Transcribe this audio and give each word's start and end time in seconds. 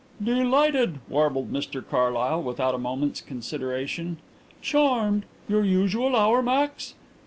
"Delighted," 0.23 0.97
warbled 1.09 1.53
Mr 1.53 1.87
Carlyle, 1.87 2.41
without 2.41 2.73
a 2.73 2.79
moment's 2.79 3.21
consideration. 3.21 4.17
"Charmed. 4.59 5.25
Your 5.47 5.63
usual 5.63 6.15
hour, 6.15 6.41
Max?" 6.41 6.95